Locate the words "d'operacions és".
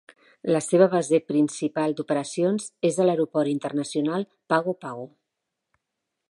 1.99-2.97